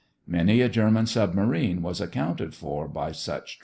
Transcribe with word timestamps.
Many 0.25 0.61
a 0.61 0.67
German 0.69 1.05
submarine 1.05 1.83
was 1.83 2.01
accounted 2.01 2.55
for 2.55 2.87
by 2.87 3.11
such 3.11 3.57
traps. 3.59 3.59